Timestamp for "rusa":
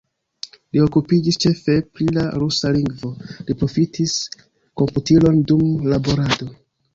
2.43-2.71